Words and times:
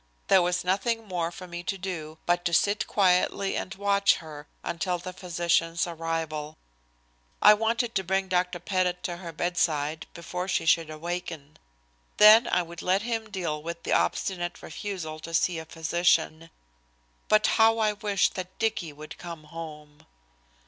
There 0.29 0.41
was 0.41 0.63
nothing 0.63 1.07
more 1.07 1.29
for 1.31 1.45
me 1.47 1.61
to 1.61 1.77
do 1.77 2.17
but 2.25 2.43
to 2.45 2.55
sit 2.55 2.87
quietly 2.87 3.55
and 3.55 3.75
watch 3.75 4.15
her 4.15 4.47
until 4.63 4.97
the 4.97 5.13
physician's 5.13 5.85
arrival. 5.85 6.57
I 7.39 7.53
wanted 7.53 7.93
to 7.93 8.03
bring 8.03 8.27
Dr. 8.27 8.57
Pettit 8.59 9.03
to 9.03 9.17
her 9.17 9.31
bedside 9.31 10.07
before 10.15 10.47
she 10.47 10.65
should 10.65 10.89
awaken. 10.89 11.57
Then 12.17 12.47
I 12.47 12.63
would 12.63 12.81
let 12.81 13.03
him 13.03 13.29
deal 13.29 13.61
with 13.61 13.85
her 13.85 13.93
obstinate 13.93 14.63
refusal 14.63 15.19
to 15.19 15.35
see 15.35 15.59
a 15.59 15.65
physician. 15.65 16.49
But 17.27 17.45
how 17.45 17.77
I 17.77 17.93
wished 17.93 18.33
that 18.33 18.57
Dicky 18.57 18.91
would 18.91 19.19
come 19.19 19.43
home. 19.43 20.07